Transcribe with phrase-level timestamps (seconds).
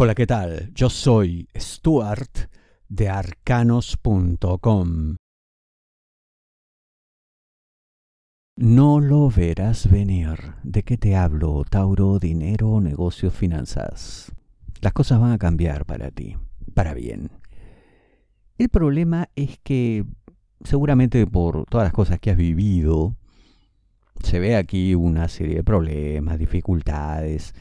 [0.00, 0.70] Hola, ¿qué tal?
[0.74, 2.52] Yo soy Stuart
[2.88, 4.36] de arcanos.com.
[8.56, 10.54] No lo verás venir.
[10.62, 12.20] ¿De qué te hablo, Tauro?
[12.20, 14.30] Dinero, negocios, finanzas.
[14.82, 16.36] Las cosas van a cambiar para ti,
[16.74, 17.32] para bien.
[18.56, 20.04] El problema es que
[20.62, 23.16] seguramente por todas las cosas que has vivido,
[24.22, 27.52] se ve aquí una serie de problemas, dificultades,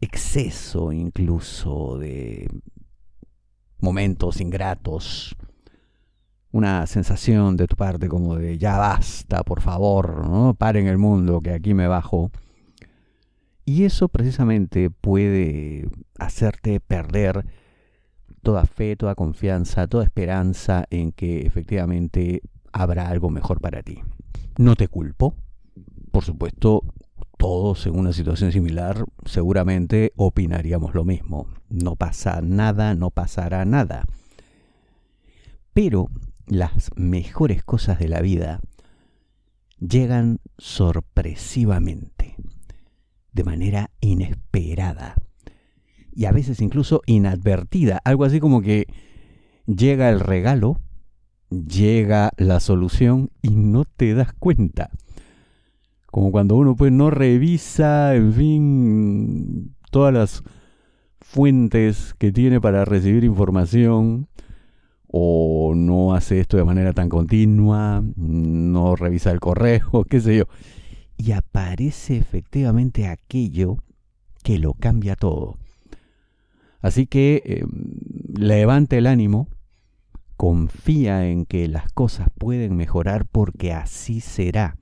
[0.00, 2.48] exceso incluso de
[3.80, 5.36] momentos ingratos,
[6.52, 10.54] una sensación de tu parte como de ya basta, por favor, ¿no?
[10.54, 12.30] paren el mundo que aquí me bajo.
[13.64, 15.88] Y eso precisamente puede
[16.18, 17.46] hacerte perder
[18.42, 24.00] toda fe, toda confianza, toda esperanza en que efectivamente habrá algo mejor para ti.
[24.58, 25.34] No te culpo.
[26.10, 26.82] Por supuesto,
[27.40, 31.46] todos en una situación similar seguramente opinaríamos lo mismo.
[31.70, 34.04] No pasa nada, no pasará nada.
[35.72, 36.10] Pero
[36.46, 38.60] las mejores cosas de la vida
[39.78, 42.36] llegan sorpresivamente,
[43.32, 45.14] de manera inesperada
[46.12, 48.02] y a veces incluso inadvertida.
[48.04, 48.86] Algo así como que
[49.64, 50.78] llega el regalo,
[51.48, 54.90] llega la solución y no te das cuenta
[56.10, 60.42] como cuando uno pues no revisa, en fin, todas las
[61.20, 64.28] fuentes que tiene para recibir información
[65.06, 70.44] o no hace esto de manera tan continua, no revisa el correo, qué sé yo.
[71.16, 73.76] Y aparece efectivamente aquello
[74.42, 75.56] que lo cambia todo.
[76.80, 77.64] Así que eh,
[78.36, 79.48] levante el ánimo,
[80.36, 84.76] confía en que las cosas pueden mejorar porque así será.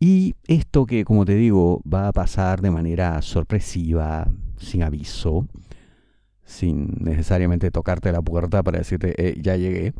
[0.00, 5.46] Y esto que, como te digo, va a pasar de manera sorpresiva, sin aviso,
[6.44, 9.92] sin necesariamente tocarte la puerta para decirte, eh, ya llegué,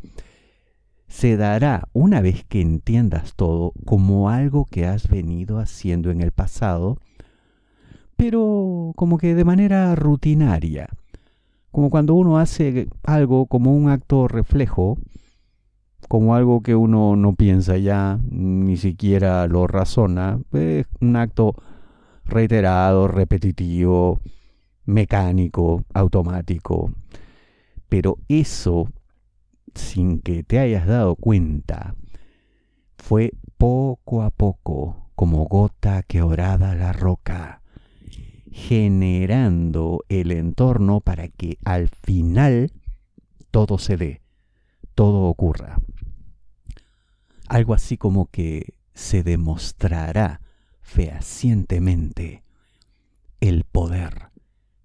[1.07, 6.31] se dará una vez que entiendas todo como algo que has venido haciendo en el
[6.31, 6.97] pasado,
[8.15, 10.87] pero como que de manera rutinaria,
[11.71, 14.97] como cuando uno hace algo como un acto reflejo,
[16.09, 21.53] como algo que uno no piensa ya, ni siquiera lo razona, es un acto
[22.25, 24.19] reiterado, repetitivo,
[24.85, 26.91] mecánico, automático.
[27.89, 28.87] Pero eso,
[29.75, 31.93] sin que te hayas dado cuenta,
[32.97, 37.61] fue poco a poco, como gota que orada la roca,
[38.51, 42.71] generando el entorno para que al final
[43.51, 44.21] todo se dé,
[44.99, 45.77] todo ocurra
[47.47, 50.41] algo así como que se demostrará
[50.81, 52.43] fehacientemente
[53.39, 54.27] el poder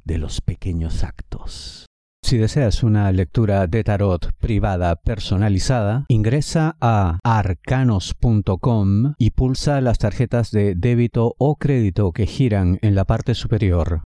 [0.05, 1.87] de los pequeños actos.
[2.23, 10.53] Si deseas una lectura de tarot privada personalizada, ingresa a arcanos.com y pulsa las tarjetas
[10.53, 14.05] de débito o crédito que giran en la parte superior.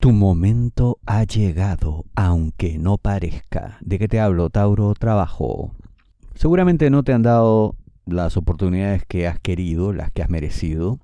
[0.00, 3.76] Tu momento ha llegado, aunque no parezca.
[3.82, 4.94] ¿De qué te hablo, Tauro?
[4.94, 5.72] Trabajo.
[6.34, 11.00] Seguramente no te han dado las oportunidades que has querido, las que has merecido.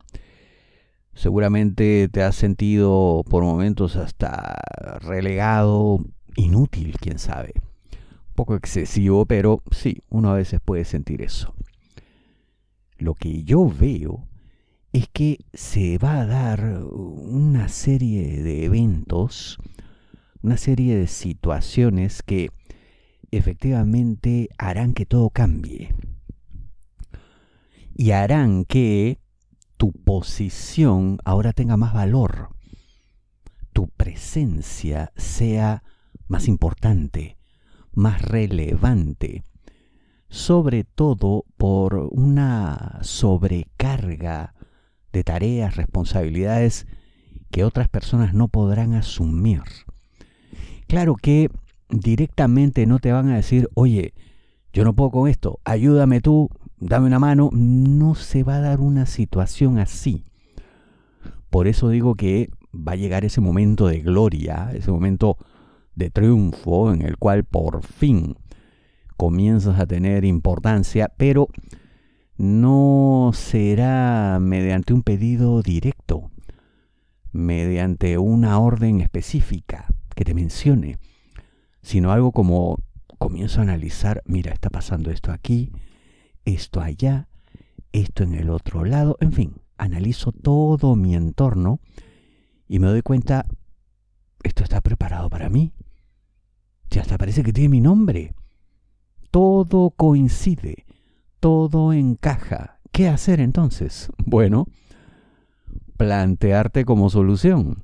[1.12, 4.56] Seguramente te has sentido por momentos hasta
[5.02, 5.98] relegado,
[6.34, 7.52] inútil, quién sabe.
[7.54, 11.52] Un poco excesivo, pero sí, uno a veces puede sentir eso.
[12.96, 14.26] Lo que yo veo
[14.96, 19.58] es que se va a dar una serie de eventos,
[20.40, 22.50] una serie de situaciones que
[23.30, 25.94] efectivamente harán que todo cambie.
[27.94, 29.20] Y harán que
[29.76, 32.48] tu posición ahora tenga más valor.
[33.74, 35.82] Tu presencia sea
[36.26, 37.36] más importante,
[37.92, 39.44] más relevante,
[40.30, 44.55] sobre todo por una sobrecarga
[45.16, 46.86] de tareas, responsabilidades
[47.50, 49.62] que otras personas no podrán asumir.
[50.86, 51.50] Claro que
[51.88, 54.14] directamente no te van a decir, oye,
[54.72, 57.48] yo no puedo con esto, ayúdame tú, dame una mano.
[57.52, 60.24] No se va a dar una situación así.
[61.48, 65.38] Por eso digo que va a llegar ese momento de gloria, ese momento
[65.94, 68.36] de triunfo en el cual por fin
[69.16, 71.48] comienzas a tener importancia, pero
[72.36, 72.85] no
[73.32, 76.30] será mediante un pedido directo,
[77.32, 80.98] mediante una orden específica que te mencione
[81.86, 82.80] sino algo como
[83.16, 85.70] comienzo a analizar, mira, está pasando esto aquí,
[86.44, 87.28] esto allá,
[87.92, 91.78] esto en el otro lado, en fin, analizo todo mi entorno
[92.66, 93.46] y me doy cuenta,
[94.42, 95.72] esto está preparado para mí.
[96.90, 98.34] Ya hasta parece que tiene mi nombre.
[99.30, 100.86] Todo coincide,
[101.38, 102.75] todo encaja.
[102.96, 104.08] ¿Qué hacer entonces?
[104.24, 104.66] Bueno,
[105.98, 107.82] plantearte como solución.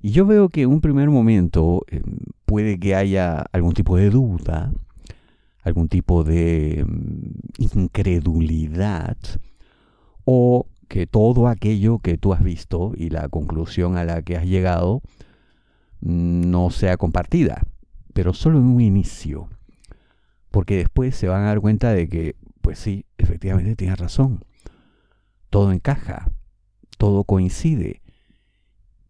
[0.00, 2.00] Y yo veo que en un primer momento eh,
[2.46, 4.72] puede que haya algún tipo de duda,
[5.62, 9.18] algún tipo de mm, incredulidad,
[10.24, 14.46] o que todo aquello que tú has visto y la conclusión a la que has
[14.46, 15.02] llegado
[16.00, 17.66] mm, no sea compartida,
[18.14, 19.50] pero solo en un inicio.
[20.50, 22.34] Porque después se van a dar cuenta de que,
[22.66, 24.44] pues sí, efectivamente tienes razón.
[25.50, 26.32] Todo encaja,
[26.98, 28.02] todo coincide.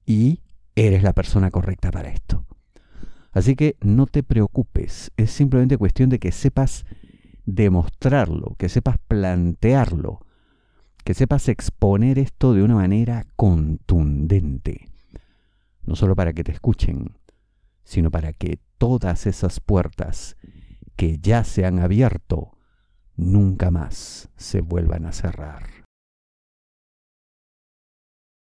[0.04, 0.42] Y
[0.74, 2.44] eres la persona correcta para esto.
[3.32, 6.84] Así que no te preocupes, es simplemente cuestión de que sepas
[7.46, 10.20] demostrarlo, que sepas plantearlo,
[11.02, 14.90] que sepas exponer esto de una manera contundente,
[15.82, 17.16] no solo para que te escuchen,
[17.84, 20.36] sino para que todas esas puertas
[20.94, 22.55] que ya se han abierto
[23.16, 25.86] nunca más se vuelvan a cerrar.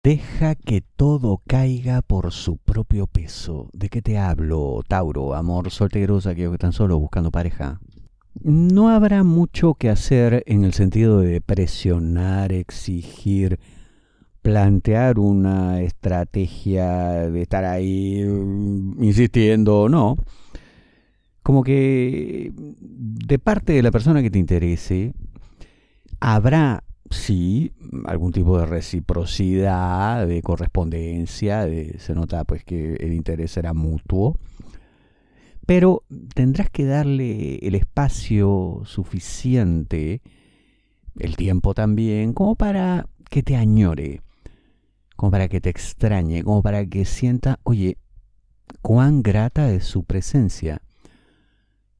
[0.03, 3.69] Deja que todo caiga por su propio peso.
[3.73, 7.79] ¿De qué te hablo, Tauro, amor solteros, aquellos que están solo buscando pareja?
[8.43, 13.59] No habrá mucho que hacer en el sentido de presionar, exigir,
[14.43, 16.87] plantear una estrategia
[17.31, 20.17] de estar ahí mm, insistiendo, no.
[21.45, 25.13] Como que de parte de la persona que te interese,
[26.19, 27.71] habrá sí,
[28.05, 31.67] algún tipo de reciprocidad, de correspondencia,
[31.99, 34.39] se nota pues que el interés será mutuo,
[35.67, 36.01] pero
[36.33, 40.23] tendrás que darle el espacio suficiente,
[41.19, 44.21] el tiempo también, como para que te añore,
[45.15, 47.99] como para que te extrañe, como para que sienta, oye,
[48.81, 50.81] cuán grata es su presencia.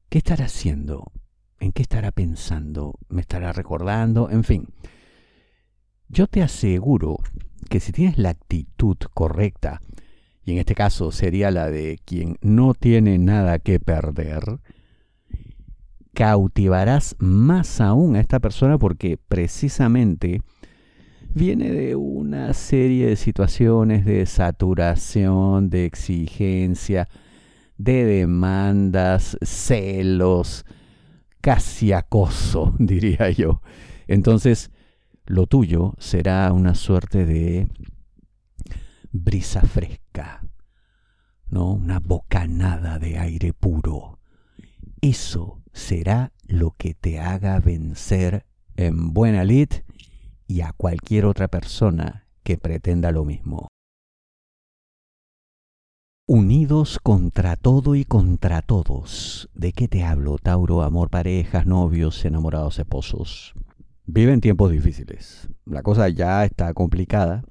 [0.08, 1.12] ¿Qué estará haciendo?
[1.58, 2.98] ¿En qué estará pensando?
[3.08, 4.30] ¿Me estará recordando?
[4.30, 4.68] En fin,
[6.08, 7.18] yo te aseguro
[7.68, 9.82] que si tienes la actitud correcta,
[10.44, 14.60] y en este caso sería la de quien no tiene nada que perder,
[16.14, 20.40] cautivarás más aún a esta persona porque precisamente
[21.34, 27.08] viene de una serie de situaciones de saturación, de exigencia,
[27.78, 30.64] de demandas, celos,
[31.40, 33.62] casi acoso, diría yo.
[34.06, 34.70] Entonces,
[35.26, 37.68] lo tuyo será una suerte de
[39.12, 40.46] brisa fresca,
[41.48, 41.72] ¿no?
[41.72, 44.18] Una bocanada de aire puro.
[45.00, 48.46] Eso será lo que te haga vencer
[48.76, 49.68] en buena lid
[50.46, 53.68] y a cualquier otra persona que pretenda lo mismo.
[56.26, 59.48] Unidos contra todo y contra todos.
[59.54, 60.82] ¿De qué te hablo, Tauro?
[60.82, 63.54] Amor, parejas, novios, enamorados, esposos
[64.06, 65.48] viven tiempos difíciles.
[65.64, 67.42] La cosa ya está complicada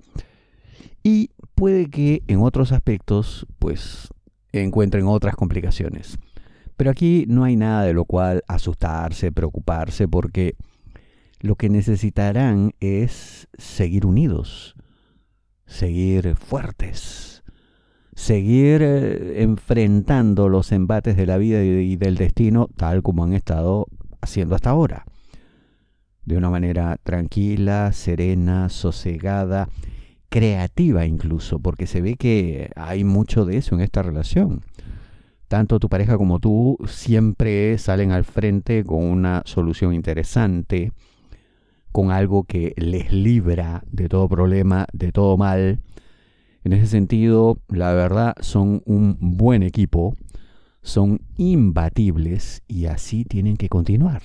[1.03, 4.07] y puede que en otros aspectos pues
[4.51, 6.17] encuentren otras complicaciones.
[6.77, 10.55] Pero aquí no hay nada de lo cual asustarse, preocuparse, porque
[11.39, 14.75] lo que necesitarán es seguir unidos,
[15.65, 17.34] seguir fuertes,
[18.15, 23.87] seguir eh, enfrentando los embates de la vida y del destino tal como han estado
[24.21, 25.05] haciendo hasta ahora
[26.25, 29.69] de una manera tranquila, serena, sosegada,
[30.29, 34.61] creativa incluso, porque se ve que hay mucho de eso en esta relación.
[35.47, 40.91] Tanto tu pareja como tú siempre salen al frente con una solución interesante,
[41.91, 45.79] con algo que les libra de todo problema, de todo mal.
[46.65, 50.13] En ese sentido, la verdad, son un buen equipo,
[50.81, 54.21] son imbatibles y así tienen que continuar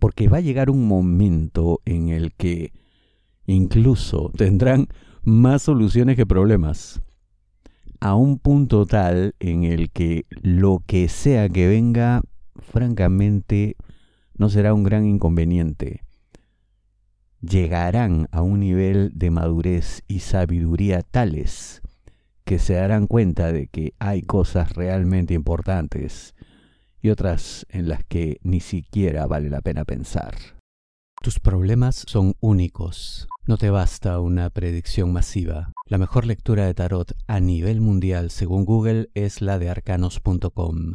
[0.00, 2.72] porque va a llegar un momento en el que
[3.46, 4.88] incluso tendrán
[5.22, 7.02] más soluciones que problemas,
[8.00, 12.22] a un punto tal en el que lo que sea que venga,
[12.56, 13.76] francamente,
[14.36, 16.02] no será un gran inconveniente.
[17.40, 21.80] Llegarán a un nivel de madurez y sabiduría tales
[22.44, 26.34] que se darán cuenta de que hay cosas realmente importantes
[27.00, 30.34] y otras en las que ni siquiera vale la pena pensar.
[31.22, 33.28] Tus problemas son únicos.
[33.46, 35.72] No te basta una predicción masiva.
[35.86, 40.94] La mejor lectura de tarot a nivel mundial según Google es la de arcanos.com.